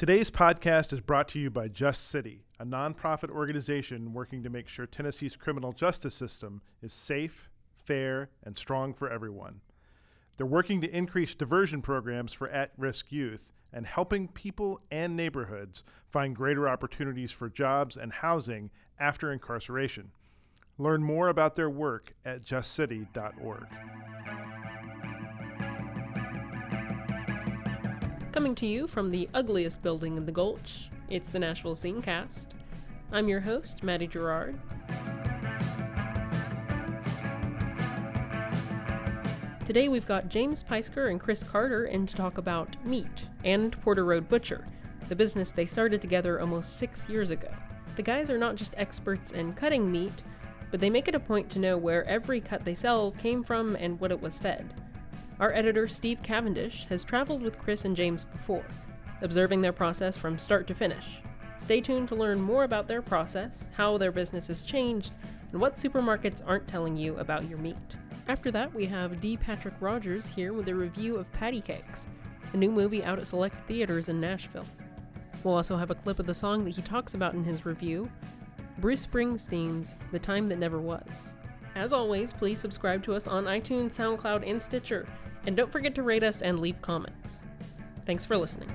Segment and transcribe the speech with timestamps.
[0.00, 4.66] Today's podcast is brought to you by Just City, a nonprofit organization working to make
[4.66, 9.60] sure Tennessee's criminal justice system is safe, fair, and strong for everyone.
[10.38, 15.84] They're working to increase diversion programs for at risk youth and helping people and neighborhoods
[16.08, 20.12] find greater opportunities for jobs and housing after incarceration.
[20.78, 23.66] Learn more about their work at justcity.org.
[28.32, 32.50] Coming to you from the ugliest building in the Gulch, it's the Nashville Scenecast.
[33.10, 34.56] I'm your host, Maddie Gerard.
[39.64, 44.04] Today we've got James Peisker and Chris Carter in to talk about meat and Porter
[44.04, 44.64] Road Butcher,
[45.08, 47.50] the business they started together almost six years ago.
[47.96, 50.22] The guys are not just experts in cutting meat,
[50.70, 53.74] but they make it a point to know where every cut they sell came from
[53.74, 54.72] and what it was fed.
[55.40, 58.64] Our editor, Steve Cavendish, has traveled with Chris and James before,
[59.22, 61.22] observing their process from start to finish.
[61.56, 65.14] Stay tuned to learn more about their process, how their business has changed,
[65.50, 67.76] and what supermarkets aren't telling you about your meat.
[68.28, 69.38] After that, we have D.
[69.38, 72.06] Patrick Rogers here with a review of Patty Cakes,
[72.52, 74.66] a new movie out at select theaters in Nashville.
[75.42, 78.10] We'll also have a clip of the song that he talks about in his review
[78.78, 81.34] Bruce Springsteen's The Time That Never Was.
[81.74, 85.06] As always, please subscribe to us on iTunes, SoundCloud, and Stitcher.
[85.46, 87.44] And don't forget to rate us and leave comments.
[88.04, 88.70] Thanks for listening.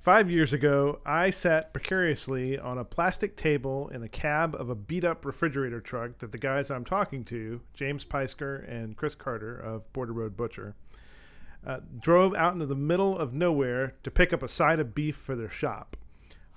[0.00, 4.74] Five years ago, I sat precariously on a plastic table in the cab of a
[4.74, 9.56] beat up refrigerator truck that the guys I'm talking to, James Peisker and Chris Carter
[9.56, 10.74] of Porter Road Butcher,
[11.66, 15.16] uh, drove out into the middle of nowhere to pick up a side of beef
[15.16, 15.96] for their shop.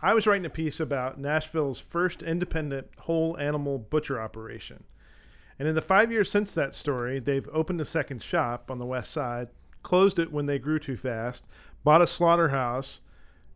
[0.01, 4.83] I was writing a piece about Nashville's first independent whole animal butcher operation.
[5.59, 8.85] And in the five years since that story, they've opened a second shop on the
[8.85, 9.49] west side,
[9.81, 11.47] closed it when they grew too fast,
[11.83, 13.01] bought a slaughterhouse,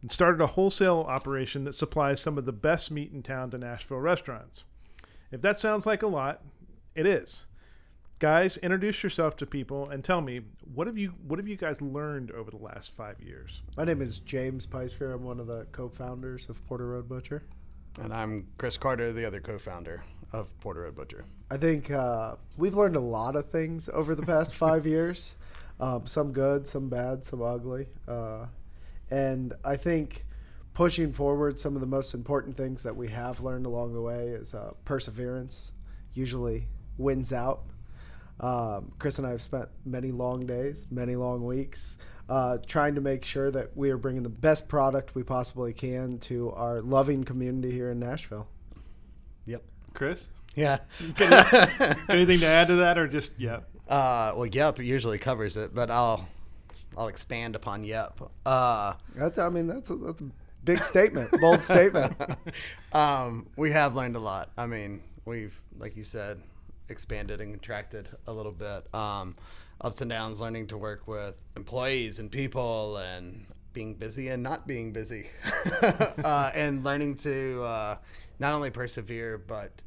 [0.02, 3.58] and started a wholesale operation that supplies some of the best meat in town to
[3.58, 4.64] Nashville restaurants.
[5.32, 6.44] If that sounds like a lot,
[6.96, 7.47] it is.
[8.20, 10.42] Guys, introduce yourself to people and tell me
[10.74, 13.62] what have you what have you guys learned over the last five years?
[13.78, 15.14] My name is James Peisker.
[15.14, 17.44] I'm one of the co-founders of Porter Road Butcher.
[18.02, 21.26] And I'm Chris Carter, the other co-founder of Porter Road Butcher.
[21.52, 25.36] I think uh, we've learned a lot of things over the past five years.
[25.80, 27.86] Um, some good, some bad, some ugly.
[28.08, 28.48] Uh,
[29.12, 30.26] and I think
[30.74, 34.30] pushing forward, some of the most important things that we have learned along the way
[34.30, 35.72] is uh, perseverance.
[36.14, 36.68] Usually
[36.98, 37.62] wins out.
[38.40, 41.98] Um, Chris and I have spent many long days, many long weeks,
[42.30, 46.20] uh, trying to make sure that we are bringing the best product we possibly can
[46.20, 48.48] to our loving community here in Nashville.
[49.46, 49.64] Yep.
[49.94, 50.30] Chris?
[50.56, 50.80] Yeah.
[52.10, 53.62] Anything to add to that or just yeah?
[53.88, 56.28] Uh, well, Yep usually covers it, but I'll
[56.98, 58.22] I'll expand upon Yep.
[58.46, 60.32] Uh, That's, I mean, that's a, that's a
[60.64, 62.16] big statement, bold statement.
[62.92, 64.50] um, we have learned a lot.
[64.58, 66.42] I mean, we've, like you said,
[66.90, 68.94] expanded and contracted a little bit.
[68.94, 69.36] Um,
[69.82, 73.46] ups and downs, learning to work with employees and people, and
[73.78, 75.30] being busy and not being busy,
[75.84, 77.98] uh, and learning to uh,
[78.40, 79.84] not only persevere but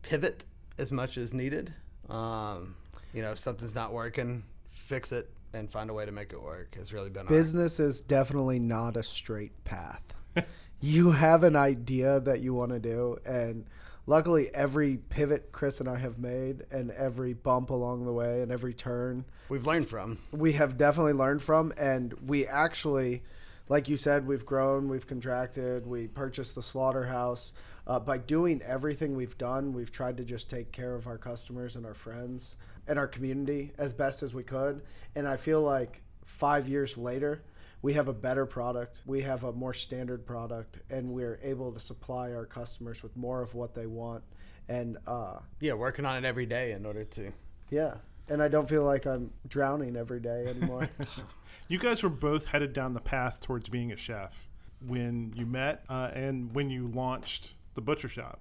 [0.00, 0.46] pivot
[0.78, 1.74] as much as needed.
[2.08, 2.76] Um,
[3.12, 6.42] you know, if something's not working, fix it and find a way to make it
[6.42, 10.02] work has really been Business is definitely not a straight path.
[10.80, 13.66] you have an idea that you want to do, and
[14.06, 18.50] luckily, every pivot Chris and I have made, and every bump along the way, and
[18.50, 20.18] every turn, we've learned from.
[20.32, 23.22] we have definitely learned from, and we actually,
[23.68, 27.52] like you said, we've grown, we've contracted, we purchased the slaughterhouse.
[27.86, 31.76] Uh, by doing everything we've done, we've tried to just take care of our customers
[31.76, 32.56] and our friends
[32.88, 34.82] and our community as best as we could.
[35.14, 37.42] And I feel like five years later,
[37.86, 41.78] we have a better product, we have a more standard product, and we're able to
[41.78, 44.24] supply our customers with more of what they want.
[44.68, 47.30] And uh, Yeah, working on it every day in order to.
[47.70, 47.98] yeah,
[48.28, 50.90] and I don't feel like I'm drowning every day anymore.
[51.68, 54.48] You guys were both headed down the path towards being a chef
[54.84, 58.40] when you met uh, and when you launched the butcher shop.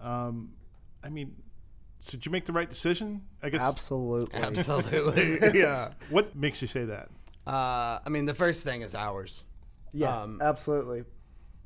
[0.00, 0.52] Um,
[1.02, 1.34] I mean,
[2.00, 3.22] so did you make the right decision?
[3.42, 3.60] I guess.
[3.60, 4.40] Absolutely.
[4.40, 5.38] Absolutely.
[5.60, 5.92] yeah.
[6.10, 7.10] What makes you say that?
[7.48, 9.44] Uh, I mean, the first thing is hours.
[9.92, 11.04] Yeah, Um, absolutely.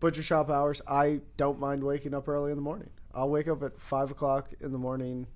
[0.00, 0.81] Butcher shop hours.
[0.87, 2.90] I don't mind waking up early in the morning.
[3.14, 5.26] I'll wake up at five o'clock in the morning.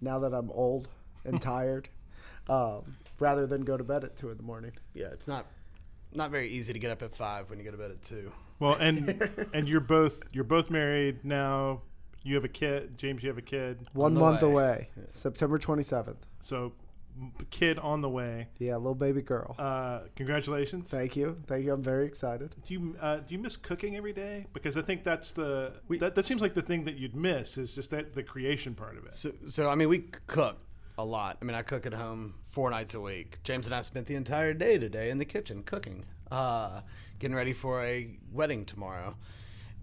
[0.00, 0.88] Now that I'm old
[1.24, 1.88] and tired,
[2.48, 4.72] um, rather than go to bed at two in the morning.
[4.94, 5.46] Yeah, it's not
[6.12, 8.30] not very easy to get up at five when you go to bed at two.
[8.60, 11.82] Well, and and you're both you're both married now.
[12.22, 13.22] You have a kid, James.
[13.22, 13.86] You have a kid.
[13.92, 14.48] One the month way.
[14.50, 16.16] away, September 27th.
[16.40, 16.72] So, m-
[17.50, 18.48] kid on the way.
[18.58, 19.54] Yeah, little baby girl.
[19.58, 20.90] Uh, congratulations.
[20.90, 21.72] Thank you, thank you.
[21.72, 22.54] I'm very excited.
[22.66, 24.46] Do you uh, do you miss cooking every day?
[24.52, 27.74] Because I think that's the that, that seems like the thing that you'd miss is
[27.74, 29.14] just that the creation part of it.
[29.14, 30.58] So, so I mean, we cook
[30.98, 31.38] a lot.
[31.40, 33.38] I mean, I cook at home four nights a week.
[33.42, 36.80] James and I spent the entire day today in the kitchen cooking, uh,
[37.18, 39.16] getting ready for a wedding tomorrow.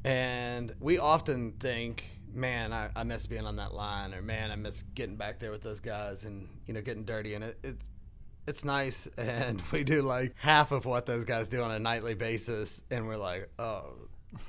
[0.03, 4.55] And we often think, man, I, I miss being on that line, or man, I
[4.55, 7.33] miss getting back there with those guys and you know getting dirty.
[7.33, 7.89] And it, it's
[8.47, 12.13] it's nice, and we do like half of what those guys do on a nightly
[12.13, 13.93] basis, and we're like, oh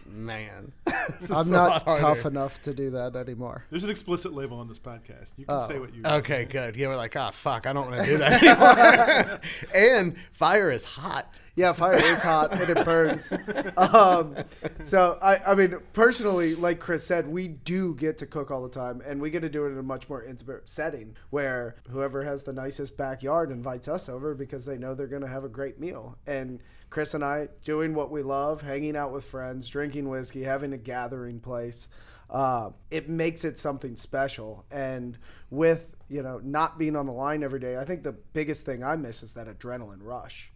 [0.07, 0.73] man,
[1.31, 2.01] I'm not lot harder.
[2.01, 3.65] tough enough to do that anymore.
[3.71, 5.31] There's an explicit label on this podcast.
[5.37, 5.69] You can Oh.
[5.69, 6.03] say what you.
[6.05, 6.77] Okay, good.
[6.77, 9.41] Yeah, we're like, ah, fuck, I don't want to do that anymore.
[9.75, 11.41] and fire is hot.
[11.55, 13.33] Yeah, fire is hot and it burns.
[13.77, 14.37] Um,
[14.81, 18.71] so I, I mean, personally, like Chris said, we do get to cook all the
[18.71, 22.25] time, and we get to do it in a much more intimate setting where whoever
[22.25, 25.49] has the nicest backyard invites us over because they know they're going to have a
[25.49, 26.17] great meal.
[26.27, 26.61] And
[26.93, 30.79] Chris and I doing what we love, hanging out with friends, drinking whiskey, having a
[30.79, 31.89] gathering place.
[32.29, 34.67] Uh, it makes it something special.
[34.71, 35.17] And
[35.49, 38.85] with you know not being on the line every day, I think the biggest thing
[38.85, 40.53] I miss is that adrenaline rush.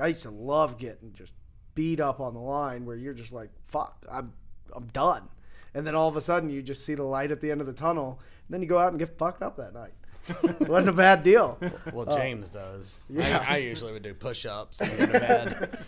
[0.00, 1.32] I used to love getting just
[1.74, 4.32] beat up on the line where you're just like, fuck, I'm
[4.74, 5.28] I'm done.
[5.74, 7.66] And then all of a sudden you just see the light at the end of
[7.66, 9.92] the tunnel, and then you go out and get fucked up that night.
[10.60, 11.58] Wasn't a bad deal.
[11.92, 13.00] Well, James does.
[13.08, 13.44] Yeah.
[13.46, 15.78] I, I usually would do push ups and go to bed.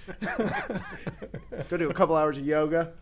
[1.71, 2.93] Go do a couple hours of yoga.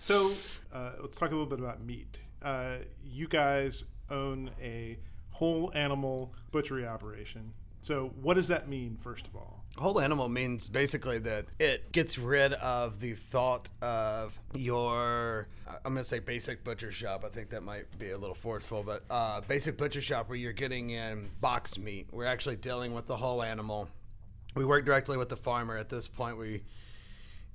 [0.00, 0.30] So
[0.72, 2.20] uh, let's talk a little bit about meat.
[2.42, 4.98] Uh, you guys own a
[5.30, 7.52] whole animal butchery operation.
[7.82, 9.59] So what does that mean, first of all?
[9.78, 15.96] Whole animal means basically that it gets rid of the thought of your, I'm going
[15.96, 17.24] to say basic butcher shop.
[17.24, 20.52] I think that might be a little forceful, but uh, basic butcher shop where you're
[20.52, 22.08] getting in boxed meat.
[22.12, 23.88] We're actually dealing with the whole animal.
[24.54, 25.78] We work directly with the farmer.
[25.78, 26.62] At this point, we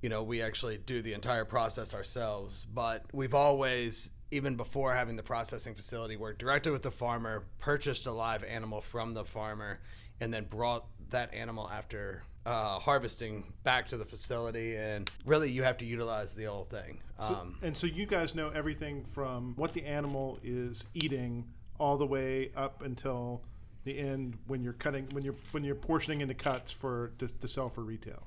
[0.05, 2.63] you know, we actually do the entire process ourselves.
[2.71, 8.05] But we've always, even before having the processing facility, worked directly with the farmer, purchased
[8.05, 9.79] a live animal from the farmer,
[10.21, 14.75] and then brought that animal after uh, harvesting back to the facility.
[14.75, 16.99] And really, you have to utilize the whole thing.
[17.19, 21.45] So, Um, and so you guys know everything from what the animal is eating
[21.79, 23.41] all the way up until
[23.83, 27.47] the end when you're cutting when you're when you're portioning into cuts for to, to
[27.47, 28.23] sell for retail.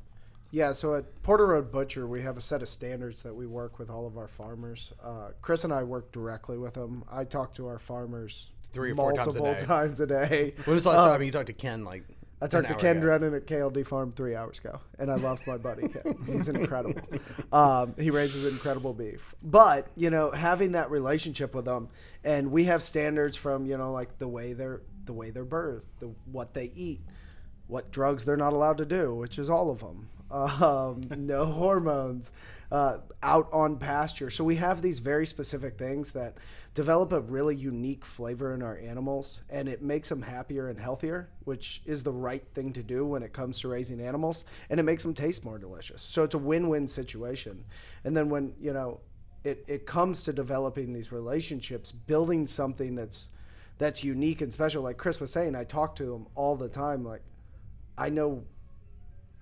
[0.51, 3.79] Yeah, so at Porter Road Butcher, we have a set of standards that we work
[3.79, 4.95] with all of our farmers.
[5.03, 7.05] Uh, Chris and I work directly with them.
[7.11, 9.67] I talk to our farmers Three or four times a multiple day.
[9.67, 10.55] times a day.
[10.65, 11.85] when was the last Uh, time you talked to Ken?
[11.85, 12.05] Like,
[12.40, 13.06] I talked to Ken ago?
[13.06, 16.17] Drennan at KLD Farm three hours ago, and I love my buddy Ken.
[16.26, 17.00] He's incredible.
[17.52, 19.35] Um, he raises incredible beef.
[19.43, 21.88] But you know, having that relationship with them,
[22.23, 25.82] and we have standards from you know like the way they're the way they're birthed,
[25.99, 27.00] the what they eat,
[27.67, 30.08] what drugs they're not allowed to do, which is all of them.
[30.31, 32.32] Um, no hormones,
[32.70, 34.31] uh, out on pasture.
[34.31, 36.37] So we have these very specific things that
[36.75, 41.31] develop a really unique flavor in our animals, and it makes them happier and healthier,
[41.44, 44.82] which is the right thing to do when it comes to raising animals, and it
[44.82, 46.03] makes them taste more delicious.
[46.03, 47.65] So it's a win-win situation.
[48.05, 49.00] And then when you know
[49.44, 53.29] it, it comes to developing these relationships, building something that's
[53.79, 54.82] that's unique and special.
[54.82, 57.05] Like Chris was saying, I talk to him all the time.
[57.05, 57.22] Like
[57.96, 58.44] I know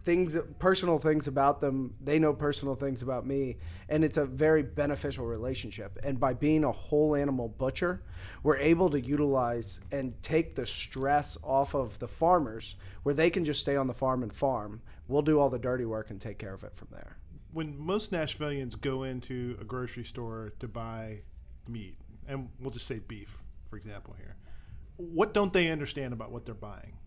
[0.06, 1.94] things, personal things about them.
[2.00, 3.58] They know personal things about me,
[3.88, 5.98] and it's a very beneficial relationship.
[6.02, 8.02] And by being a whole animal butcher,
[8.42, 13.44] we're able to utilize and take the stress off of the farmers, where they can
[13.44, 14.80] just stay on the farm and farm.
[15.08, 17.18] We'll do all the dirty work and take care of it from there.
[17.52, 21.22] When most Nashvillians go into a grocery store to buy
[21.68, 21.98] meat,
[22.28, 24.36] and we'll just say beef, for example, here,
[24.96, 26.98] what don't they understand about what they're buying?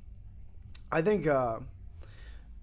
[0.91, 1.59] I think uh,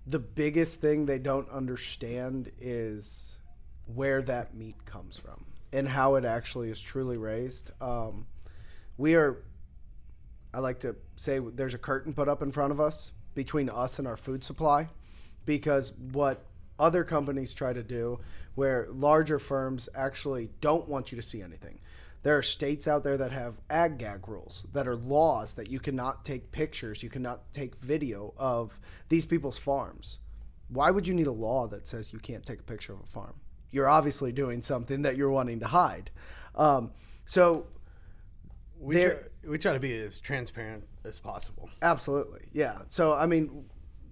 [0.06, 3.38] the biggest thing they don't understand is
[3.86, 7.70] where that meat comes from and how it actually is truly raised.
[7.80, 8.26] Um,
[8.96, 9.42] we are,
[10.54, 13.98] I like to say, there's a curtain put up in front of us between us
[13.98, 14.88] and our food supply
[15.44, 16.44] because what
[16.78, 18.20] other companies try to do,
[18.54, 21.78] where larger firms actually don't want you to see anything.
[22.26, 25.78] There are states out there that have ag gag rules that are laws that you
[25.78, 30.18] cannot take pictures, you cannot take video of these people's farms.
[30.68, 33.06] Why would you need a law that says you can't take a picture of a
[33.06, 33.34] farm?
[33.70, 36.10] You're obviously doing something that you're wanting to hide.
[36.56, 36.90] Um,
[37.26, 37.68] so,
[38.80, 41.70] We try, we try to be as transparent as possible.
[41.80, 42.78] absolutely, yeah.
[42.88, 43.66] So, I mean,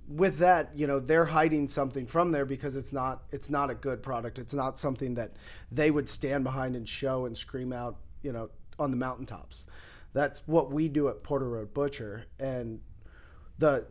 [0.08, 3.74] with that, you know, they're hiding something from there because it's not it's not a
[3.74, 4.38] good product.
[4.38, 5.32] It's not something that
[5.72, 9.64] they would stand behind and show and scream out, you know, on the mountaintops.
[10.12, 12.80] That's what we do at Porter Road Butcher and
[13.58, 13.86] the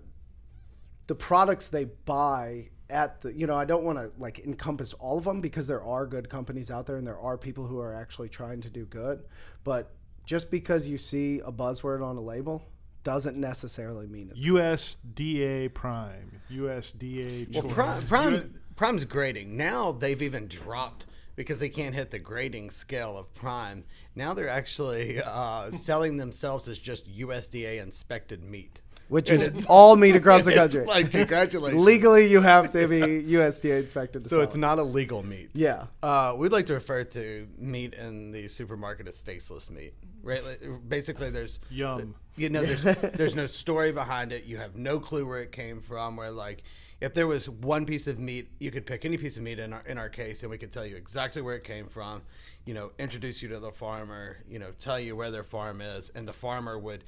[1.07, 5.17] the products they buy at the you know i don't want to like encompass all
[5.17, 7.93] of them because there are good companies out there and there are people who are
[7.93, 9.23] actually trying to do good
[9.63, 12.63] but just because you see a buzzword on a label
[13.03, 17.53] doesn't necessarily mean it's USDA Prime, USDA.
[17.53, 17.73] Well.
[17.73, 19.55] Prime, Prime Prime's grading.
[19.55, 21.05] Now they've even dropped
[21.35, 23.83] because they can't hit the grading scale of Prime.
[24.15, 28.81] Now they're actually uh, selling themselves as just USDA inspected meat.
[29.09, 31.81] Which is all meat across the It's country like congratulations.
[31.83, 34.59] legally you have to be usda inspected to So sell it's it.
[34.59, 35.49] not a legal meat.
[35.53, 39.93] yeah Uh, we'd like to refer to meat in the supermarket as faceless meat.
[40.23, 40.43] Right?
[40.45, 42.15] Like, Basically, there's Yum.
[42.37, 42.83] You know, there's
[43.19, 44.45] there's no story behind it.
[44.45, 46.15] You have no clue where it came from.
[46.15, 46.63] Where like,
[47.01, 49.73] if there was one piece of meat, you could pick any piece of meat in
[49.73, 52.21] our in our case, and we could tell you exactly where it came from.
[52.65, 54.37] You know, introduce you to the farmer.
[54.47, 57.03] You know, tell you where their farm is, and the farmer would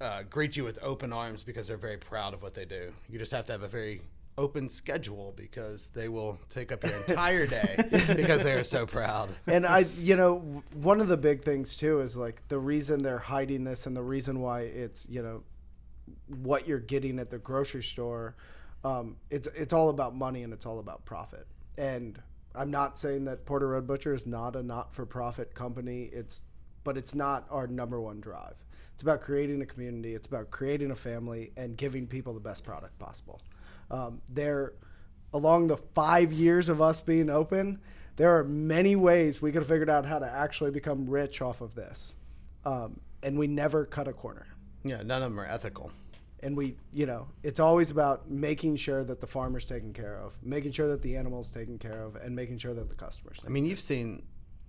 [0.00, 2.92] uh, greet you with open arms because they're very proud of what they do.
[3.08, 4.02] You just have to have a very
[4.38, 7.76] open schedule because they will take up your entire day
[8.14, 9.30] because they are so proud.
[9.46, 13.18] and I, you know, one of the big things too is like the reason they're
[13.18, 15.42] hiding this and the reason why it's, you know,
[16.28, 18.36] what you're getting at the grocery store.
[18.84, 21.46] Um, it's it's all about money and it's all about profit.
[21.78, 22.20] And
[22.54, 26.04] I'm not saying that Porter Road Butcher is not a not-for-profit company.
[26.12, 26.42] It's,
[26.84, 28.56] but it's not our number one drive.
[28.96, 30.14] It's about creating a community.
[30.14, 33.42] It's about creating a family and giving people the best product possible.
[33.90, 34.72] Um, there,
[35.34, 37.78] along the five years of us being open,
[38.16, 41.60] there are many ways we could have figured out how to actually become rich off
[41.60, 42.14] of this,
[42.64, 44.46] um, and we never cut a corner.
[44.82, 45.92] Yeah, none of them are ethical.
[46.40, 50.42] And we, you know, it's always about making sure that the farmer's taken care of,
[50.42, 53.40] making sure that the animal's taken care of, and making sure that the customer's.
[53.44, 54.22] I mean, you've seen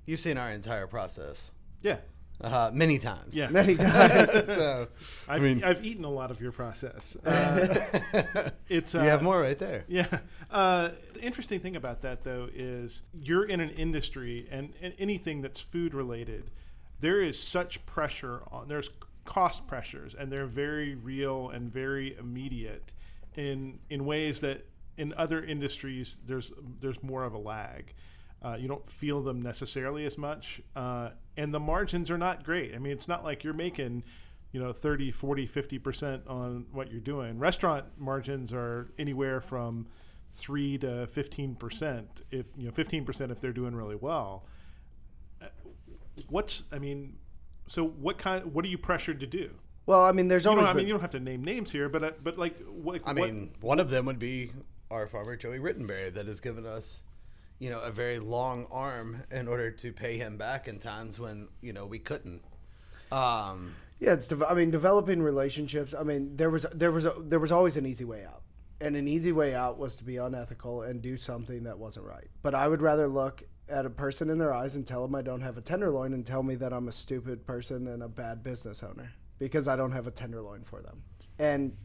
[0.06, 2.00] you've seen our entire process Yeah.
[2.42, 3.36] Uh, many times.
[3.36, 3.50] Yeah.
[3.50, 4.46] many times.
[4.48, 4.88] so
[5.28, 7.18] I've, mean- I've eaten a lot of your process.
[7.28, 9.84] Uh, it's uh, you have more right there.
[9.88, 10.20] Yeah.
[10.50, 15.42] Uh, the interesting thing about that, though, is you're in an industry and, and anything
[15.42, 16.52] that's food related,
[17.00, 18.90] there is such pressure on, there's
[19.26, 22.94] cost pressures, and they're very real and very immediate
[23.36, 24.68] in, in ways that
[24.98, 27.94] in other industries, there's, there's more of a lag.
[28.42, 30.62] Uh, you don't feel them necessarily as much.
[30.76, 32.74] Uh, and the margins are not great.
[32.76, 34.04] I mean, it's not like you're making
[34.52, 39.88] you know 30 40 50% on what you're doing restaurant margins are anywhere from
[40.32, 44.46] 3 to 15% if you know 15% if they're doing really well
[45.42, 45.48] Uh,
[46.30, 47.18] what's i mean
[47.68, 49.52] so what kind what are you pressured to do
[49.86, 50.66] well, I mean, there's you always.
[50.66, 53.02] don't, i mean you don't have to name names here but uh, but like what
[53.06, 54.52] I mean, one of them would be
[54.90, 57.04] our farmer Joey Rittenberry that has given us,
[57.60, 61.48] you know, a very long arm in order to pay him back in times when
[61.62, 62.44] you know we couldn't.
[63.12, 64.28] Um, Yeah, it's.
[64.28, 65.94] Dev- I mean, developing relationships.
[65.98, 68.44] I mean, there was there was a, there was always an easy way out,
[68.80, 72.28] and an easy way out was to be unethical and do something that wasn't right.
[72.44, 75.22] But I would rather look at a person in their eyes and tell them I
[75.22, 78.44] don't have a tenderloin and tell me that I'm a stupid person and a bad
[78.44, 81.04] business owner because I don't have a tenderloin for them.
[81.38, 81.76] And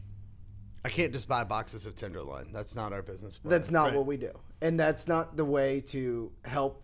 [0.85, 2.51] I can't just buy boxes of tenderloin.
[2.51, 3.37] That's not our business.
[3.37, 3.49] Plan.
[3.51, 3.95] that's not Right.
[3.95, 6.83] what we do, and that's not the way to help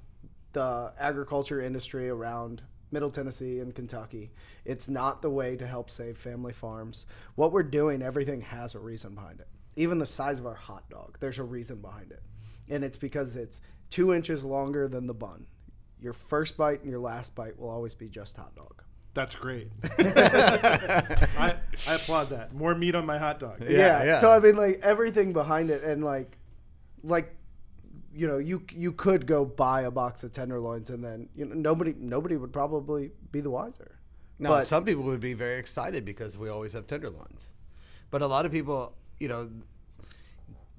[0.53, 4.31] the agriculture industry around Middle Tennessee and Kentucky.
[4.65, 7.05] It's not the way to help save family farms.
[7.35, 9.47] What we're doing, everything has a reason behind it.
[9.75, 12.23] Even the size of our hot dog, there's a reason behind it,
[12.69, 15.45] and it's because it's two inches longer than the bun.
[15.99, 18.81] Your first bite and your last bite will always be just hot dog.
[19.13, 21.55] That's great I,
[21.87, 24.17] I applaud that more meat on my hot dog Yeah, yeah.
[24.17, 26.37] So I mean, like everything behind it, and like,
[27.03, 27.35] like,
[28.13, 31.55] you know, you you could go buy a box of tenderloins, and then you know
[31.55, 33.99] nobody nobody would probably be the wiser.
[34.39, 37.51] No, but some people would be very excited because we always have tenderloins.
[38.09, 39.49] But a lot of people, you know,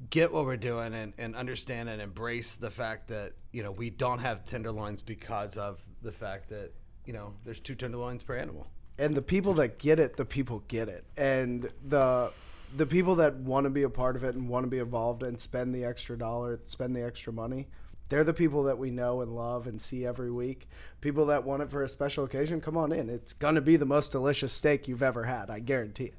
[0.09, 3.91] get what we're doing and, and understand and embrace the fact that, you know, we
[3.91, 6.73] don't have tenderloins because of the fact that,
[7.05, 8.67] you know, there's two tenderloins per animal.
[8.99, 12.31] and the people that get it, the people get it, and the
[12.77, 15.23] the people that want to be a part of it and want to be involved
[15.25, 17.67] and spend the extra dollar, spend the extra money.
[18.09, 20.69] They're the people that we know and love and see every week.
[21.01, 23.09] People that want it for a special occasion, come on in.
[23.09, 25.49] It's gonna be the most delicious steak you've ever had.
[25.51, 26.15] I guarantee it.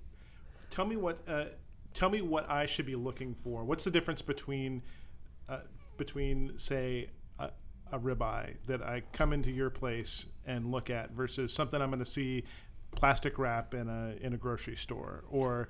[0.70, 1.46] tell me what uh,
[1.94, 3.64] tell me what I should be looking for.
[3.64, 4.82] What's the difference between
[5.50, 5.60] uh,
[5.98, 7.10] between say
[7.92, 12.04] a, ribeye that I come into your place and look at versus something I'm going
[12.04, 12.44] to see
[12.92, 15.70] plastic wrap in a in a grocery store or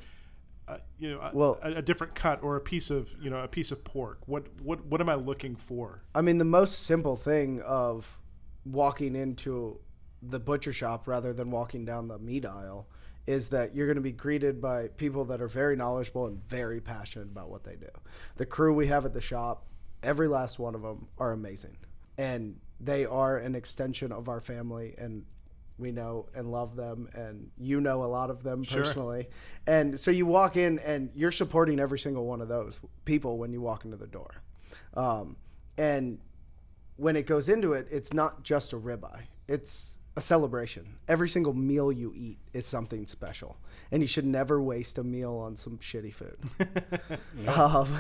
[0.68, 3.40] uh, you know, a, Well- a, a different cut or a piece of you know
[3.40, 4.20] a piece of pork?
[4.26, 6.04] What what what am I looking for?
[6.16, 8.18] I mean, the most simple thing of
[8.66, 9.80] walking into
[10.22, 12.88] the butcher shop rather than walking down the meat aisle
[13.28, 16.80] is that you're going to be greeted by people that are very knowledgeable and very
[16.82, 17.90] passionate about what they do.
[18.38, 19.66] The crew we have at the shop,
[20.04, 21.78] every last one of them are amazing.
[22.22, 25.26] And they are an extension of our family and
[25.78, 28.84] we know and love them and you know a lot of them Sure.
[28.84, 29.28] personally.
[29.66, 33.52] And so you walk in and you're supporting every single one of those people when
[33.52, 34.44] you walk into the door.
[34.94, 35.38] Um,
[35.78, 36.20] and
[36.98, 39.24] when it goes into it, it's not just a ribeye.
[39.48, 40.98] It's a celebration.
[41.08, 43.58] Every single meal you eat is something special,
[43.92, 46.38] and you should never waste a meal on some shitty food.
[47.48, 47.98] um,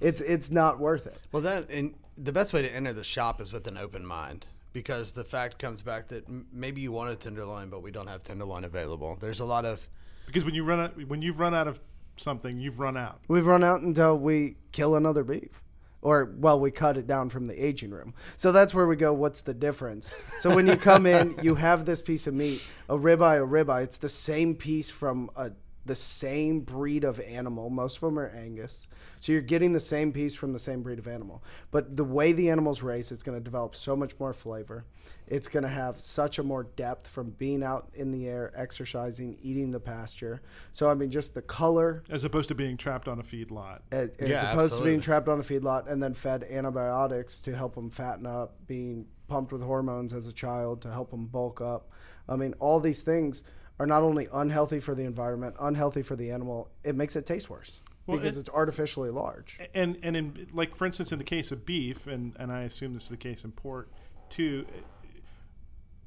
[0.00, 1.18] it's it's not worth it.
[1.32, 4.46] Well, that and the best way to enter the shop is with an open mind,
[4.72, 8.08] because the fact comes back that m- maybe you want a tenderloin, but we don't
[8.08, 9.16] have tenderloin available.
[9.20, 9.88] There's a lot of
[10.26, 11.80] Because when you run out, when you've run out of
[12.16, 13.20] something, you've run out.
[13.28, 15.62] We've run out until we kill another beef.
[16.00, 18.14] Or, well, we cut it down from the aging room.
[18.36, 20.14] So that's where we go, what's the difference?
[20.38, 23.82] So when you come in, you have this piece of meat, a ribeye, a ribeye.
[23.82, 25.50] It's the same piece from a,
[25.88, 27.70] the same breed of animal.
[27.70, 28.86] Most of them are Angus.
[29.18, 31.42] So you're getting the same piece from the same breed of animal.
[31.72, 34.84] But the way the animal's raised, it's going to develop so much more flavor.
[35.26, 39.38] It's going to have such a more depth from being out in the air, exercising,
[39.42, 40.42] eating the pasture.
[40.72, 43.82] So, I mean, just the color, As opposed to being trapped on a feed lot.
[43.90, 47.56] as, as Yeah, opposed to being trapped on a feedlot and then fed antibiotics to
[47.56, 51.60] help them fatten up, being pumped with hormones as a child to help them bulk
[51.60, 51.90] up.
[52.28, 53.42] I mean, all these things
[53.78, 57.48] are not only unhealthy for the environment, unhealthy for the animal, it makes it taste
[57.48, 59.58] worse Well, because it- it's artificially large.
[59.74, 62.94] and and in like for instance in the case of beef and and I assume
[62.94, 63.90] this is the case in pork
[64.30, 64.66] too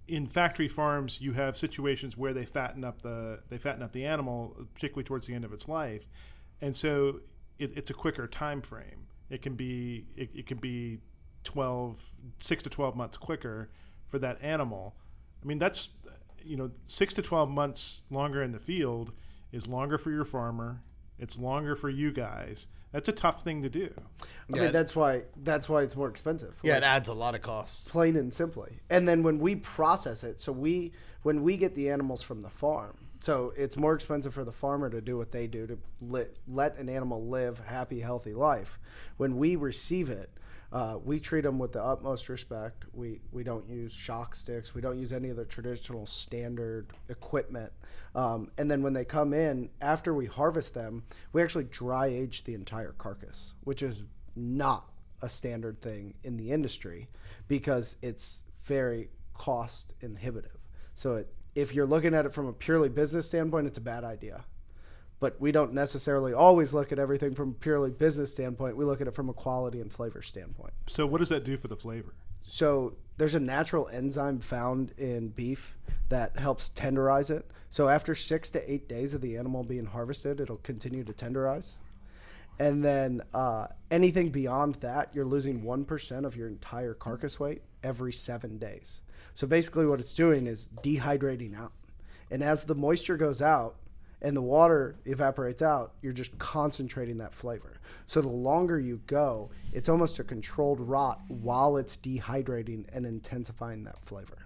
[0.08, 4.06] in factory farms you have situations where they fatten up the they fatten up the
[4.06, 6.08] animal particularly towards the end of its life.
[6.60, 7.22] And so
[7.60, 9.08] it, it's a quicker time frame.
[9.30, 11.00] It can be it, it can be
[11.46, 11.98] 12
[12.40, 13.70] 6 to 12 months quicker
[14.08, 14.96] for that animal.
[15.42, 15.90] I mean that's
[16.46, 19.12] you know 6 to 12 months longer in the field
[19.52, 20.82] is longer for your farmer
[21.20, 23.90] it's longer for you guys that's a tough thing to do
[24.50, 24.62] I Yeah.
[24.64, 26.56] mean, that's why that's why it's more expensive.
[26.62, 27.88] yeah, Like, it adds a lot of costs.
[27.88, 28.80] plain and simply.
[28.90, 30.92] And then when we process it, so we
[31.24, 34.90] when we get the animals from the farm, so it's more expensive for the farmer
[34.90, 38.78] to do what they do to let let an animal live a happy, healthy life.
[39.18, 40.30] When we receive it,
[40.72, 42.86] uh, we treat them with the utmost respect.
[42.94, 44.74] We we don't use shock sticks.
[44.74, 47.72] We don't use any of the traditional standard equipment.
[48.16, 51.04] Um, and then when they come in, after we harvest them,
[51.34, 54.04] we actually dry age the entire carcass, which is
[54.36, 54.90] not
[55.22, 57.08] a standard thing in the industry
[57.48, 60.58] because it's very cost inhibitive.
[60.96, 64.04] So it, if you're looking at it from a purely business standpoint, it's a bad
[64.04, 64.46] idea.
[65.22, 68.76] But we don't necessarily always look at everything from a purely business standpoint.
[68.76, 70.74] We look at it from a quality and flavor standpoint.
[70.88, 72.14] so what does that do for the flavor
[72.46, 75.74] So there's a natural enzyme found in beef
[76.10, 77.50] that helps tenderize it.
[77.70, 81.76] So after six to eight days of the animal being harvested, it'll continue to tenderize.
[82.60, 88.14] And then uh, anything beyond that, you're losing 1% of your entire carcass weight every
[88.14, 89.02] seven days.
[89.34, 91.72] So basically, what it's doing is dehydrating out.
[92.30, 93.78] And as the moisture goes out
[94.22, 97.74] and the water evaporates out, you're just concentrating that flavor.
[98.08, 103.84] So the longer you go, it's almost a controlled rot while it's dehydrating and intensifying
[103.86, 104.38] that flavor.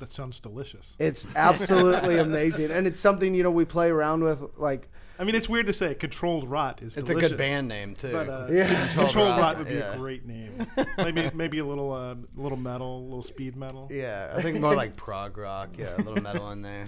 [0.00, 2.70] that sounds delicious It's absolutely amazing.
[2.70, 5.74] And it's something, you know, we play around with like i mean it's weird to
[5.74, 8.10] say controlled rot is It's delicious, a good band name too.
[8.12, 8.66] but uh, Yeah.
[8.86, 9.92] controlled, Controlled rot, Rot, would be yeah.
[9.92, 14.32] a great name maybe maybe a little uh, little metal a little speed metal yeah,
[14.34, 15.70] I think more like prog rock.
[15.78, 16.86] Yeah, a little metal in there.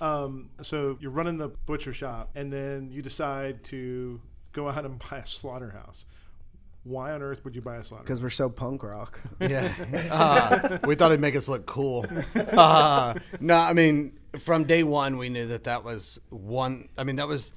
[0.00, 4.20] Um, so you're running the butcher shop, and then you decide to
[4.52, 6.04] go out and buy a slaughterhouse.
[6.84, 8.04] Why on earth would you buy a slaughterhouse?
[8.06, 9.18] because we're so punk rock.
[9.40, 9.72] Yeah,
[10.10, 12.04] uh, we thought it'd make us look cool.
[12.36, 16.88] Uh, no, I mean, from day one, we knew that that was one.
[16.98, 17.52] I mean, that was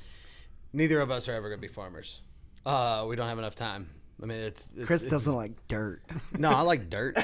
[0.71, 2.21] neither of us are ever going to be farmers.
[2.65, 3.89] Uh, we don't have enough time.
[4.23, 6.01] I mean, it's, it's Chris it's- doesn't like dirt.
[6.37, 7.17] No, I like dirt.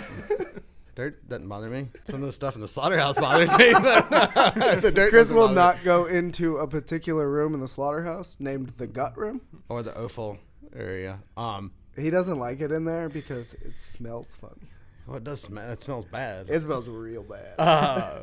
[0.96, 1.90] Dirt doesn't bother me.
[2.06, 3.72] Some of the stuff in the slaughterhouse bothers me.
[3.74, 4.10] But
[4.82, 8.88] the dirt Chris will not go into a particular room in the slaughterhouse named the
[8.88, 9.42] gut room.
[9.70, 10.38] or the offal
[10.76, 11.20] area.
[11.38, 14.70] Um, He doesn't like it in there because it smells funny.
[15.08, 15.70] well, it does smell.
[15.72, 16.50] It smells bad.
[16.50, 17.56] It smells real bad.
[17.60, 18.20] uh,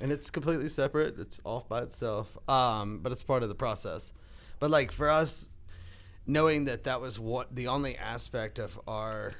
[0.00, 1.18] and it's completely separate.
[1.18, 2.36] It's off by itself.
[2.48, 4.12] Um, but it's part of the process.
[4.60, 5.52] But like for us,
[6.26, 9.32] knowing that that was what the only aspect of our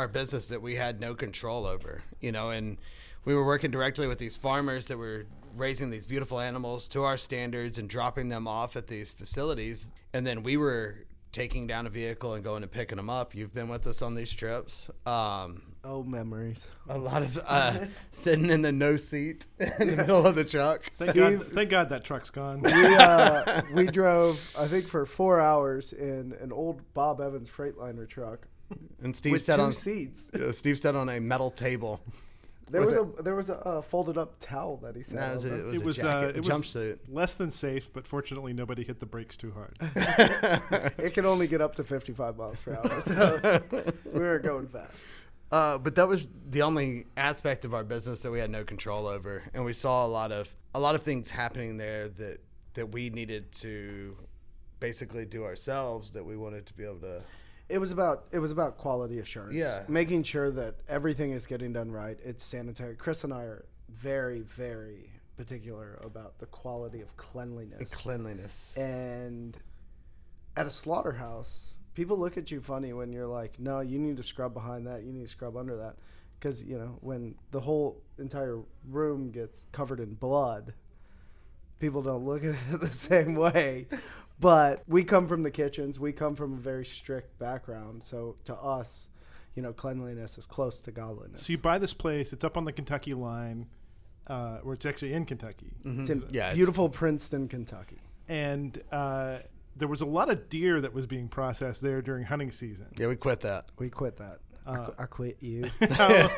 [0.00, 2.78] our business that we had no control over, you know, and
[3.24, 7.16] we were working directly with these farmers that were raising these beautiful animals to our
[7.16, 9.90] standards and dropping them off at these facilities.
[10.14, 13.34] And then we were taking down a vehicle and going and picking them up.
[13.34, 14.88] You've been with us on these trips.
[15.04, 16.68] Um, Oh, memories.
[16.90, 20.84] a lot of uh, sitting in the no seat in the middle of the truck.
[20.92, 22.60] Thank Steve- God, thank God that truck's gone.
[22.60, 28.06] We uh, we drove, I think, for four hours in an old Bob Evans Freightliner
[28.06, 28.46] truck
[29.02, 30.28] And Steve with sat on seats.
[30.34, 32.00] uh, Steve sat on a metal table.
[32.70, 35.32] There was a there was a uh, folded up towel that he sat No, it
[35.32, 35.50] was on.
[35.50, 36.98] a, it was it a was jacket, uh, a it was jumpsuit.
[37.08, 39.74] less than safe, but fortunately nobody hit the brakes too hard.
[40.98, 43.60] it can only get up to 55 miles per hour, so
[44.12, 45.04] we were going fast.
[45.52, 49.06] Uh, but that was the only aspect of our business that we had no control
[49.06, 52.38] over, and we saw a lot of a lot of things happening there that
[52.74, 54.16] that we needed to
[54.78, 56.10] basically do ourselves.
[56.10, 57.22] That we wanted to be able to.
[57.68, 59.54] It was about it was about quality assurance.
[59.54, 59.82] Yeah.
[59.88, 62.18] making sure that everything is getting done right.
[62.24, 62.96] It's sanitary.
[62.96, 67.90] Chris and I are very very particular about the quality of cleanliness.
[67.90, 68.76] Cleanliness.
[68.76, 69.56] and
[70.56, 74.22] at a slaughterhouse, people look at you funny when you're like, "No, you need to
[74.22, 75.02] scrub behind that.
[75.04, 75.96] You need to scrub under that,"
[76.38, 80.74] because you know when the whole entire room gets covered in blood,
[81.78, 83.86] people don't look at it the same way.
[84.38, 86.00] But we come from the kitchens.
[86.00, 89.08] We come from a very strict background, so to us,
[89.54, 91.42] you know, cleanliness is close to godliness.
[91.46, 92.32] so you buy this place.
[92.32, 93.66] It's up on the Kentucky line,
[94.28, 95.72] uh, or it's actually in Kentucky.
[95.84, 98.00] it's in Yeah, it's- beautiful Princeton, Kentucky.
[98.28, 99.40] And uh,
[99.76, 102.86] there was a lot of deer that was being processed there during hunting season.
[102.98, 103.66] Yeah, we quit that.
[103.78, 104.38] We quit that.
[104.66, 105.70] I, Uh, qu- I quit you.
[105.92, 106.28] how,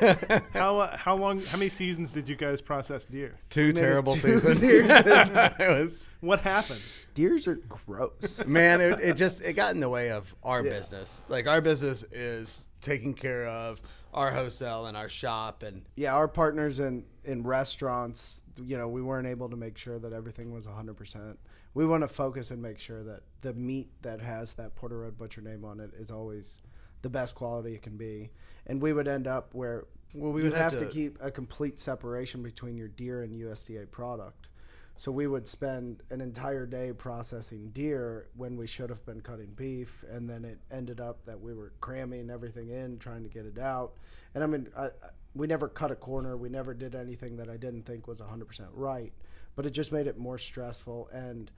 [0.53, 1.43] how, uh, how long?
[1.43, 3.35] How many seasons did you guys process deer?
[3.51, 4.61] Two Maybe terrible two seasons.
[4.61, 4.91] seasons.
[5.59, 6.81] it was What happened?
[7.15, 8.45] Deers are gross.
[8.47, 10.71] man it, it just it got in the way of our Yeah.
[10.71, 13.83] business like our business is taking care of
[14.15, 19.03] our wholesale and our shop and yeah, our partners in in restaurants, you know, we
[19.03, 21.37] weren't able to make sure that everything was 100%.
[21.75, 25.17] We want to focus and make sure that the meat that has that Porter Road
[25.17, 26.61] Butcher name on it is always
[27.01, 28.31] the best quality it can be.
[28.67, 31.31] And we would end up where Well, we would have, have to, to- keep a
[31.31, 34.49] complete separation between your deer and USDA product.
[34.95, 39.51] So we would spend an entire day processing deer when we should have been cutting
[39.57, 43.47] beef, and then it ended up that we were cramming everything in, trying to get
[43.47, 43.95] it out.
[44.35, 44.91] And I mean, I, I,
[45.35, 46.37] we never cut a corner.
[46.37, 49.15] We never did anything that I didn't think was 100% right,
[49.57, 51.09] but it just made it more stressful.
[51.13, 51.51] And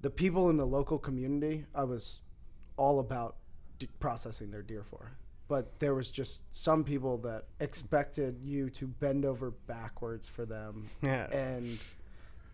[0.00, 2.20] the people in the local community, I was
[2.76, 3.36] all about
[3.78, 5.12] d- processing their deer for.
[5.48, 10.90] But there was just some people that expected you to bend over backwards for them
[11.00, 11.78] yeah and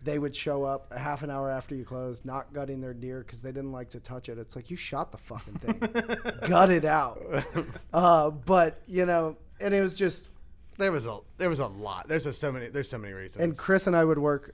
[0.05, 3.23] they would show up a half an hour after you closed, not gutting their deer
[3.25, 4.37] because they didn't like to touch it.
[4.37, 5.79] It's like you shot the fucking thing,
[6.47, 7.21] gut it out.
[7.93, 10.29] Uh, but you know, and it was just,
[10.77, 13.41] there was a there was a lot there's just so many there's so many reasons
[13.41, 14.53] and Chris and I would work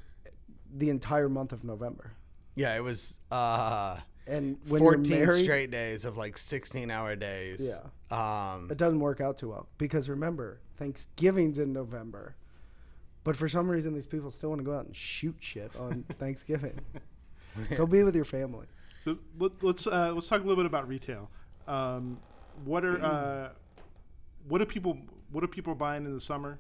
[0.74, 2.14] the entire month of November.
[2.56, 7.16] yeah it was uh And when 14 you're married, straight days of like 16 hour
[7.16, 7.82] days yeah
[8.12, 12.36] um it doesn't work out too well because remember, Thanksgiving's in November.
[13.24, 16.04] But for some reason, these people still want to go out and shoot shit on
[16.20, 16.80] Thanksgiving.
[17.78, 18.66] so be with your family.
[19.06, 21.30] So let, let's uh, let's talk a little bit about retail.
[21.68, 22.20] Um,
[22.66, 23.50] what are uh,
[24.48, 24.98] what do people
[25.32, 26.58] what are people buying in the summer,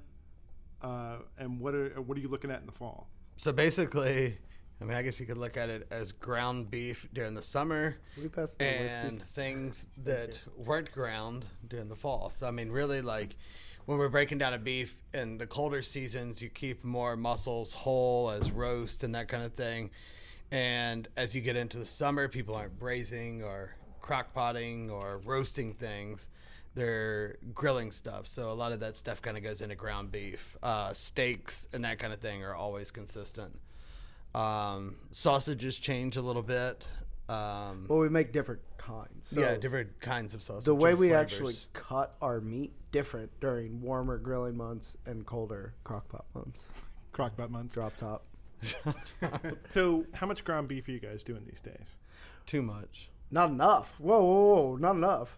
[0.83, 3.07] uh, and what are what are you looking at in the fall?
[3.37, 4.37] So basically
[4.79, 7.97] i mean i guess you could look at it as ground beef during the summer
[8.21, 8.87] We passed by whiskey.
[8.89, 12.29] and things that weren't ground during the fall.
[12.29, 13.35] So I mean, really, like
[13.85, 18.29] when we're breaking down a beef in the colder seasons, you keep more muscles whole
[18.29, 19.89] as roast and that kind of thing.
[20.51, 25.73] And as you get into the summer, people aren't braising or crock potting or roasting
[25.73, 26.29] things.
[26.73, 28.27] They're grilling stuff.
[28.27, 30.55] So a lot of that stuff kind of goes into ground beef.
[30.63, 33.59] Uh, steaks and that kind of thing are always consistent.
[34.33, 36.85] Um, sausages change a little bit.
[37.27, 39.27] Um, Well, we make different kinds.
[39.33, 40.65] So yeah, different kinds of sausage.
[40.65, 41.21] the way we flavors.
[41.21, 46.67] actually cut our meat different during warmer grilling months and colder crockpot months.
[47.13, 47.73] Crockpot months.
[47.73, 48.23] Drop top.
[49.73, 51.95] So how much ground beef are you guys doing these days?
[52.45, 53.09] too much.
[53.29, 53.93] Not enough.
[53.99, 54.75] Whoa, whoa, whoa!
[54.77, 55.37] Not enough.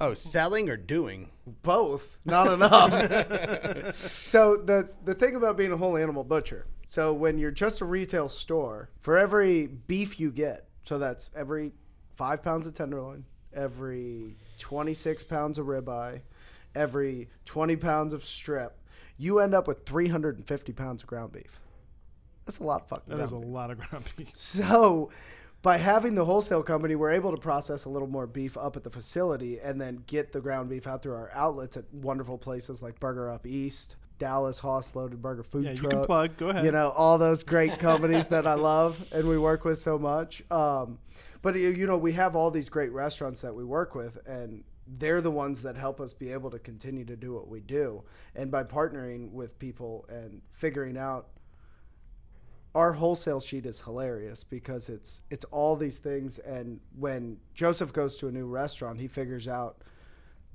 [0.00, 1.30] Oh, selling or doing?
[1.62, 2.18] Both.
[2.24, 3.96] Not enough.
[4.28, 6.66] so the the thing about being a whole animal butcher.
[6.86, 11.72] So when you're just a retail store, for every beef you get, so that's every
[12.16, 16.22] five pounds of tenderloin, every 26 pounds of ribeye,
[16.74, 18.78] every 20 pounds of strip,
[19.18, 21.60] you end up with 350 pounds of ground beef.
[22.46, 23.48] That's a lot of fucking That ground is a beef.
[23.50, 24.28] lot of ground beef.
[24.32, 25.10] So
[25.62, 28.84] by having the wholesale company, we're able to process a little more beef up at
[28.84, 32.80] the facility and then get the ground beef out through our outlets at wonderful places
[32.80, 35.90] like Burger Up East, Dallas Hoss Loaded Burger Food Yeah, you Truck.
[35.92, 36.36] can plug.
[36.36, 36.64] Go ahead.
[36.64, 40.42] You know, all those great companies that I love and we work with so much.
[40.50, 40.98] Um,
[41.42, 44.64] but, you you know, we have all these great restaurants that we work with, and
[44.86, 48.02] they're the ones that help us be able to continue to do what we do.
[48.34, 51.28] And by partnering with people and figuring out
[52.78, 56.38] our wholesale sheet is hilarious because it's it's all these things.
[56.38, 59.82] And when Joseph goes to a new restaurant he figures out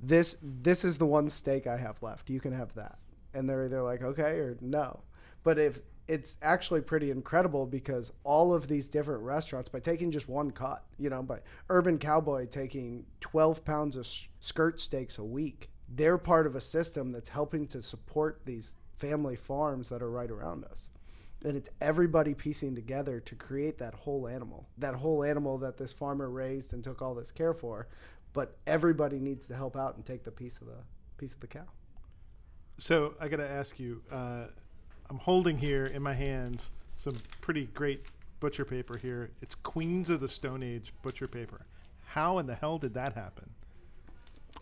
[0.00, 2.30] this this is the one steak I have left.
[2.30, 2.96] You can have that.
[3.34, 5.00] And they're either like okay or no.
[5.42, 10.28] But if it's actually pretty incredible because all of these different restaurants by taking just
[10.28, 14.06] one cut you know by urban cowboy taking 12 pounds of
[14.38, 19.34] skirt steaks a week they're part of a system that's helping to support these family
[19.34, 20.90] farms that are right around us
[21.44, 25.92] and it's everybody piecing together to create that whole animal that whole animal that this
[25.92, 27.86] farmer raised and took all this care for
[28.32, 30.78] but everybody needs to help out and take the piece of the
[31.18, 31.66] piece of the cow
[32.78, 34.02] So I got to ask you.
[34.10, 34.46] Uh,
[35.10, 38.06] I'm holding here in my hands some pretty great
[38.40, 39.30] butcher paper here.
[39.42, 41.66] It's Queens of the Stone Age butcher paper.
[42.04, 43.50] How in the hell did that happen?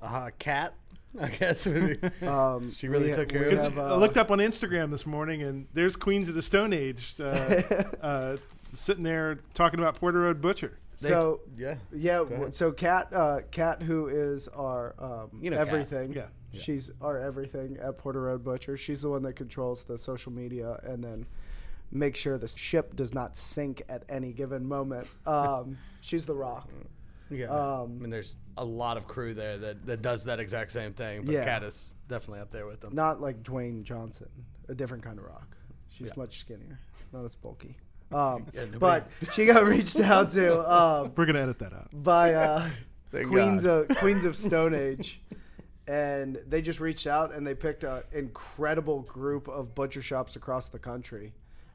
[0.03, 0.75] Uh, cat,
[1.21, 1.67] I guess.
[2.23, 4.39] Um, She really we- took care we of Because have, I uh, looked up on
[4.39, 7.23] Instagram this morning, and there's Queens of the Stone Age uh,
[8.03, 8.37] uh,
[8.73, 10.79] sitting there talking about Porter Road Butcher.
[10.95, 11.75] so yeah.
[11.93, 12.55] yeah Go w- ahead.
[12.55, 15.69] so kat uh kat who is our um You know Kat.
[15.69, 16.27] everything Yeah.
[16.53, 20.79] she's our everything at porter road butcher she's the one that controls the social media
[20.85, 21.27] and then
[21.91, 26.69] make sure the ship does not sink at any given moment um she's the rock
[27.35, 27.47] Yeah.
[27.49, 30.93] Um, I mean, there's a lot of crew there that, that does that exact same
[30.93, 31.23] thing.
[31.25, 31.45] But Yeah.
[31.45, 32.95] Cat is definitely up there with them.
[32.95, 34.29] not like Dwayne Johnson,
[34.69, 35.57] a different kind of rock.
[35.89, 36.15] She's Yeah.
[36.17, 36.79] much skinnier,
[37.13, 37.77] not as bulky.
[38.11, 41.89] Um, Yeah, but she got reached out to um, We're gonna edit that out.
[41.93, 42.69] by uh,
[43.11, 43.91] Queens God.
[43.91, 45.21] of Queens of Stone Age,
[45.87, 50.69] and they just reached out and they picked an incredible group of butcher shops across
[50.69, 51.33] the country,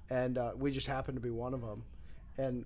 [0.10, 1.84] and uh, we just happened to be one of them.
[2.38, 2.66] And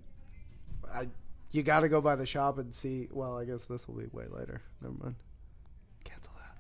[0.93, 1.07] I,
[1.51, 3.07] you got to go by the shop and see.
[3.11, 4.61] Well, I guess this will be way later.
[4.81, 5.15] Never mind.
[6.03, 6.55] Cancel that.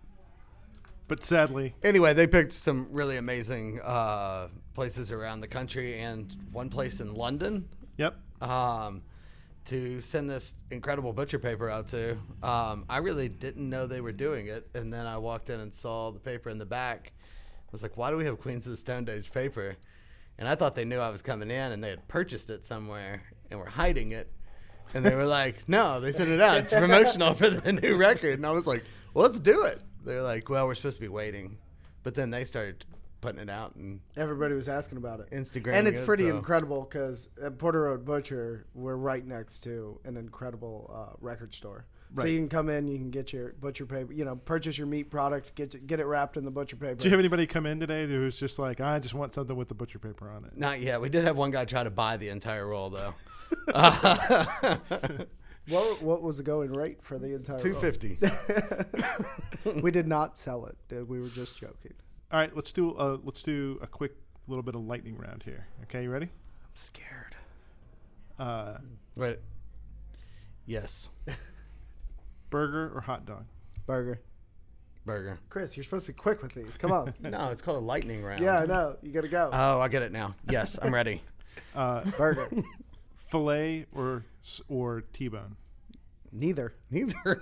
[1.07, 6.69] But sadly, Anyway, they picked some really amazing uh, places around the country and one
[6.69, 8.15] place in London yep.
[8.41, 9.01] um,
[9.65, 12.17] to send this incredible butcher paper out to.
[12.43, 15.73] Um, I really didn't know they were doing it, and then I walked in and
[15.73, 17.13] saw the paper in the back.
[17.17, 19.77] I was like, "Why do we have Queens of the Stone Age paper?"
[20.37, 23.23] And I thought they knew I was coming in, and they had purchased it somewhere
[23.49, 24.31] and were hiding it.
[24.93, 26.57] And they were like, "No, they sent it out.
[26.57, 30.21] It's promotional for the new record." And I was like, well, "Let's do it." They're
[30.21, 31.57] like, "Well, we're supposed to be waiting,"
[32.03, 32.85] but then they started
[33.21, 35.29] putting it out, and Everybody was asking about it.
[35.31, 39.59] Instagramming and it's it, pretty so- incredible because at Porter Road Butcher, we're right next
[39.59, 41.85] to an incredible uh, record store.
[42.13, 44.85] So you can come in, you can get your butcher paper, you know, purchase your
[44.85, 46.95] meat product, get it- get it wrapped in the butcher paper.
[46.95, 49.69] Do you have anybody come in today who's just like, I just want something with
[49.69, 50.57] the butcher paper on it?
[50.57, 50.99] Not yet.
[50.99, 53.13] We did have one guy try to buy the entire roll though.
[55.69, 57.59] what, what was the going rate for the entire?
[57.59, 58.19] Two fifty.
[59.81, 61.07] we did not sell it.
[61.07, 61.93] We were just joking.
[62.31, 64.13] All right, let's do a let's do a quick
[64.47, 65.67] little bit of lightning round here.
[65.83, 66.27] Okay, you ready?
[66.27, 67.35] I'm scared.
[68.39, 68.77] Uh,
[69.15, 69.39] Wait.
[70.65, 71.09] Yes.
[72.49, 73.45] burger or hot dog?
[73.85, 74.21] Burger.
[75.05, 75.39] Burger.
[75.49, 76.77] Chris, you're supposed to be quick with these.
[76.77, 77.13] Come on.
[77.21, 78.39] No, it's called a lightning round.
[78.41, 78.95] yeah, I know.
[79.01, 79.49] You got to go.
[79.51, 80.35] Oh, I get it now.
[80.49, 81.21] Yes, I'm ready.
[81.75, 82.49] Uh, Burger.
[83.15, 84.23] fillet or
[84.67, 85.55] or T-bone?
[86.33, 86.73] Neither.
[86.89, 87.41] Neither.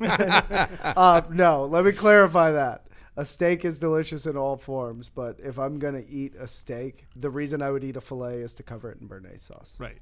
[0.00, 2.86] uh, no, let me clarify that.
[3.16, 7.28] A steak is delicious in all forms, but if I'm gonna eat a steak, the
[7.30, 9.76] reason I would eat a fillet is to cover it in béarnaise sauce.
[9.78, 9.98] Right.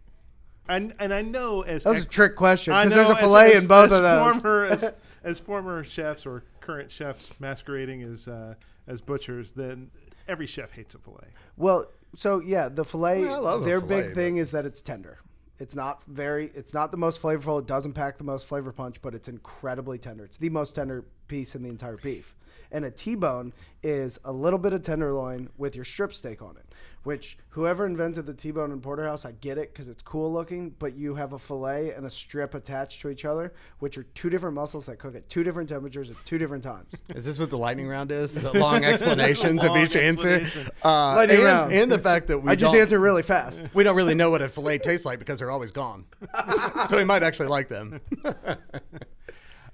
[0.69, 3.63] And and I know as That was a trick question because there's a fillet as-
[3.63, 4.43] in both as of those.
[4.43, 4.93] Former, as,
[5.25, 8.55] as former chefs or current chefs masquerading as uh,
[8.87, 9.91] as butchers, then
[10.29, 11.29] every chef hates a fillet.
[11.57, 13.23] well, so yeah, the fillet.
[13.23, 15.19] Well, I love a their fillet, big thing is that it's tender.
[15.59, 16.53] It's not very.
[16.55, 17.61] It's not the most flavorful.
[17.61, 20.25] It doesn't pack the most flavor punch, but it's incredibly tender.
[20.25, 22.35] It's the most tender piece in the entire beef.
[22.71, 26.65] And a T-bone is a little bit of tenderloin with your strip steak on it.
[27.05, 30.75] Which whoever invented the T-bone in porterhouse, I get it because it's cool looking.
[30.79, 34.29] But you have a fillet and a strip attached to each other, which are two
[34.29, 36.93] different muscles that cook at two different temperatures at two different times.
[37.15, 38.35] Is this what the lightning round is?
[38.35, 40.35] The long explanations of each answer.
[40.41, 40.71] explanation.
[40.85, 41.73] Uh, Lightning and, round.
[41.73, 43.63] and the fact that we I just don't, answer really fast.
[43.73, 46.05] we don't really know what a fillet tastes like because they're always gone.
[46.89, 48.01] so we might actually like them.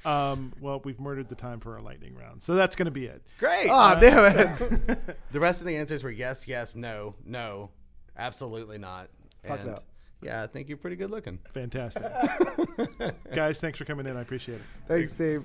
[0.04, 3.06] Um, well, we've murdered the time for our lightning round, so that's going to be
[3.06, 3.22] it.
[3.38, 3.68] Great.
[3.70, 5.16] Oh damn it!
[5.32, 7.70] the rest of the answers were yes, yes, no, no,
[8.16, 9.08] absolutely not.
[9.46, 9.78] Fuck and no.
[10.22, 11.38] Yeah, I think you're pretty good looking.
[11.52, 12.04] Fantastic.
[13.34, 14.16] Guys, thanks for coming in.
[14.16, 14.62] I appreciate it.
[14.88, 15.44] Thanks, Steve.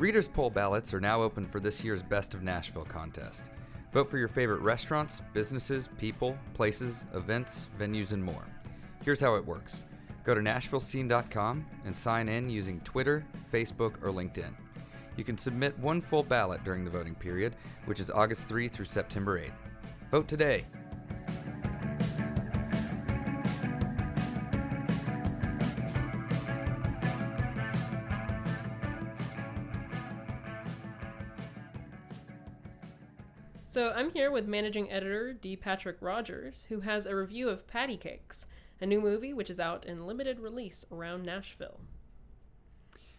[0.00, 3.50] Readers' poll ballots are now open for this year's Best of Nashville contest.
[3.92, 8.46] Vote for your favorite restaurants, businesses, people, places, events, venues, and more.
[9.04, 9.84] Here's how it works
[10.24, 14.54] go to NashvilleScene.com and sign in using Twitter, Facebook, or LinkedIn.
[15.18, 18.86] You can submit one full ballot during the voting period, which is August 3 through
[18.86, 19.50] September 8.
[20.10, 20.64] Vote today.
[33.80, 35.56] So I'm here with managing editor D.
[35.56, 38.44] Patrick Rogers, who has a review of Patty Cakes,
[38.78, 41.80] a new movie which is out in limited release around Nashville.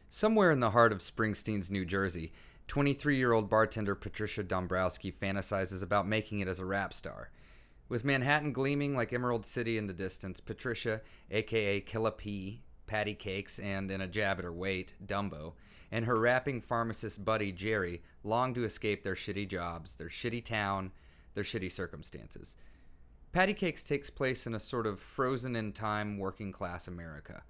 [0.08, 2.32] Somewhere in the heart of Springsteen's New Jersey,
[2.68, 7.32] 23 year old bartender Patricia Dombrowski fantasizes about making it as a rap star.
[7.90, 13.58] With Manhattan gleaming like Emerald City in the distance, Patricia, aka Killa P, Patty Cakes,
[13.58, 15.54] and in a jab at her weight, Dumbo,
[15.94, 20.92] and her rapping pharmacist buddy Jerry long to escape their shitty jobs, their shitty town,
[21.34, 22.58] their shitty circumstances.
[23.32, 27.44] Patty Cakes takes place in a sort of frozen in time working class America.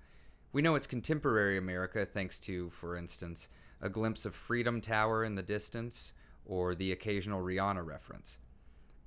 [0.53, 3.47] We know it's contemporary America thanks to, for instance,
[3.81, 6.13] a glimpse of Freedom Tower in the distance
[6.45, 8.37] or the occasional Rihanna reference.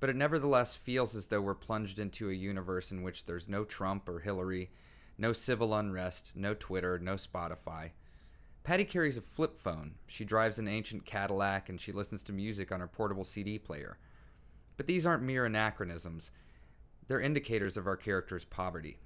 [0.01, 3.63] But it nevertheless feels as though we're plunged into a universe in which there's no
[3.63, 4.69] Trump or Hillary,
[5.17, 7.91] no civil unrest, no Twitter, no Spotify.
[8.63, 9.95] Patty carries a flip phone.
[10.07, 13.97] She drives an ancient Cadillac and she listens to music on her portable CD player.
[14.77, 16.31] But these aren't mere anachronisms,
[17.07, 18.97] they're indicators of our character's poverty.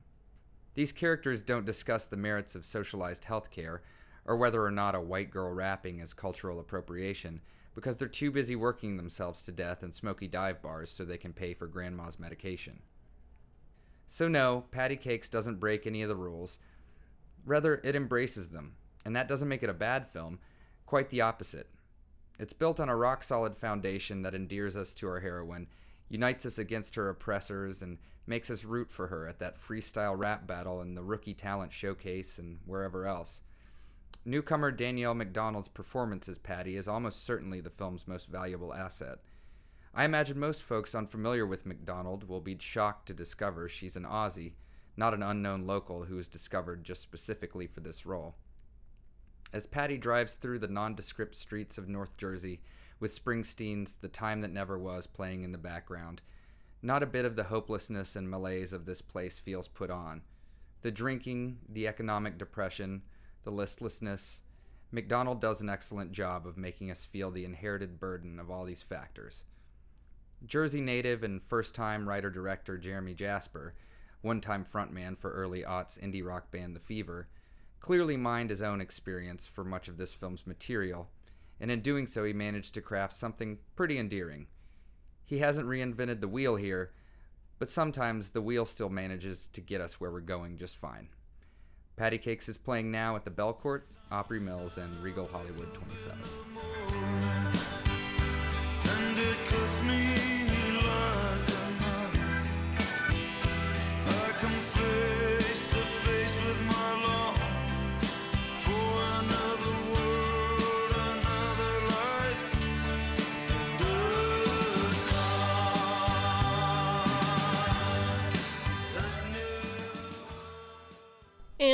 [0.75, 3.79] These characters don't discuss the merits of socialized healthcare
[4.25, 7.41] or whether or not a white girl rapping is cultural appropriation
[7.75, 11.33] because they're too busy working themselves to death in smoky dive bars so they can
[11.33, 12.79] pay for grandma's medication.
[14.11, 16.57] So, no, Patty Cakes doesn't break any of the rules.
[17.45, 18.73] Rather, it embraces them,
[19.05, 20.39] and that doesn't make it a bad film,
[20.87, 21.69] quite the opposite.
[22.39, 25.67] It's built on a rock solid foundation that endears us to our heroine,
[26.09, 30.47] unites us against her oppressors, and makes us root for her at that freestyle rap
[30.47, 33.41] battle and the rookie talent showcase and wherever else.
[34.25, 39.19] Newcomer Danielle Macdonald's performance as Patty is almost certainly the film's most valuable asset.
[39.93, 44.53] I imagine most folks unfamiliar with Macdonald will be shocked to discover she's an Aussie,
[44.95, 48.35] not an unknown local who was discovered just specifically for this role.
[49.51, 52.61] As Patty drives through the nondescript streets of North Jersey,
[52.99, 56.21] with Springsteen's The Time That Never Was playing in the background,
[56.81, 60.21] not a bit of the hopelessness and malaise of this place feels put on.
[60.81, 63.01] The drinking, the economic depression,
[63.43, 64.41] the listlessness,
[64.91, 68.83] Macdonald does an excellent job of making us feel the inherited burden of all these
[68.83, 69.43] factors.
[70.45, 73.73] Jersey native and first time writer director Geremy Jasper,
[74.21, 77.27] one time frontman for early aughts indie rock band The Fever,
[77.79, 81.09] clearly mined his own experience for much of this film's material,
[81.59, 84.47] and in doing so, he managed to craft something pretty endearing.
[85.25, 86.91] He hasn't reinvented the wheel here,
[87.59, 91.09] but sometimes the wheel still manages to get us where we're going just fine.
[91.97, 96.17] Patty Cakes is playing now at the Belcourt, Opry Mills, and Regal Hollywood 27.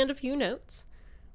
[0.06, 0.84] And a few notes.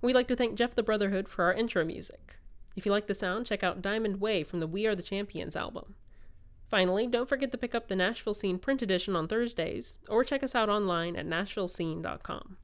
[0.02, 2.38] We'd like to thank Jeff the Brotherhood for our intro music.
[2.78, 5.58] If you like the sound, check out Diamond Way from the We Are the Champions
[5.58, 5.96] album.
[6.70, 10.42] Finally, don't forget to pick up the Nashville Scene print edition on Thursdays, or check
[10.42, 12.56] us out online at nashvillescene.com.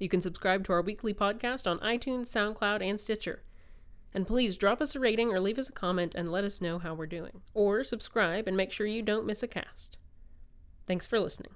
[0.00, 3.44] You can subscribe to our weekly podcast on iTunes, SoundCloud, and Stitcher.
[4.12, 6.80] And please drop us a rating or leave us a comment and let us know
[6.80, 7.42] how we're doing.
[7.54, 9.96] Or subscribe and make sure you don't miss a cast.
[10.88, 11.52] Thanks for listening.